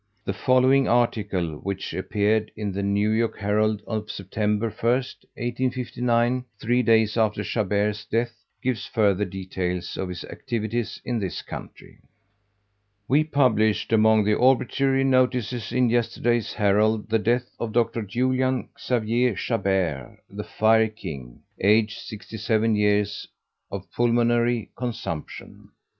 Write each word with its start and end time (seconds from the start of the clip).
The 0.25 0.33
following 0.33 0.87
article, 0.87 1.57
which 1.59 1.93
appeared 1.93 2.49
in 2.55 2.71
the 2.71 2.81
New 2.81 3.11
York 3.11 3.37
Herald 3.37 3.83
of 3.85 4.09
September 4.09 4.71
1st, 4.71 5.25
1859, 5.35 6.45
three 6.59 6.81
days 6.81 7.17
after 7.17 7.43
Chabert's 7.43 8.03
death, 8.05 8.33
gives 8.63 8.87
further 8.87 9.25
details 9.25 9.97
of 9.97 10.09
his 10.09 10.23
activities 10.23 10.99
in 11.05 11.19
this 11.19 11.43
country: 11.43 11.99
We 13.07 13.23
published 13.23 13.93
among 13.93 14.23
the 14.23 14.39
obituary 14.39 15.03
notices 15.03 15.71
in 15.71 15.91
yesterday's 15.91 16.53
Herald 16.53 17.07
the 17.09 17.19
death 17.19 17.51
of 17.59 17.71
Dr. 17.71 18.01
Julian 18.01 18.69
Xavier 18.83 19.35
Chabert, 19.35 20.17
the 20.27 20.43
"Fire 20.43 20.87
King," 20.87 21.43
aged 21.59 21.99
67 21.99 22.73
years, 22.75 23.27
of 23.69 23.85
pulmonary 23.91 24.71
consumption. 24.75 25.69